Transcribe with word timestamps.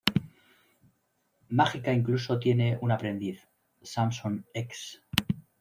Magica 1.51 1.91
incluso 1.93 2.39
tiene 2.39 2.79
un 2.81 2.91
aprendiz, 2.91 3.47
Samson 3.83 4.47
Hex. 4.51 4.99